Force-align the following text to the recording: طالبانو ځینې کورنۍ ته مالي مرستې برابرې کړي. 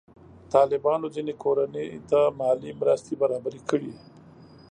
طالبانو 0.53 1.07
ځینې 1.15 1.33
کورنۍ 1.43 1.87
ته 2.09 2.19
مالي 2.39 2.71
مرستې 2.79 3.13
برابرې 3.21 3.61
کړي. 3.69 3.91